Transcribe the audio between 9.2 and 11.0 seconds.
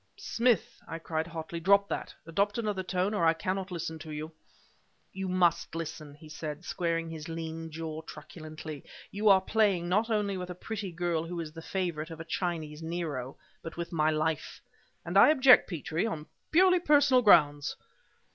are playing, not only with a pretty